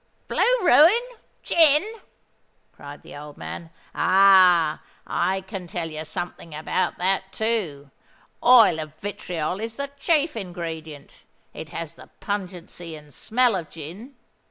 [0.27, 1.83] "Blue ruin—gin!"
[2.71, 3.69] cried the old man.
[3.93, 4.81] "Ah!
[5.05, 7.91] I can tell you something about that too.
[8.43, 14.15] Oil of vitriol is the chief ingredient: it has the pungency and smell of gin.